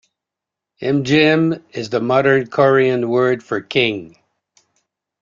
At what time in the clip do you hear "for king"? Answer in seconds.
3.43-4.17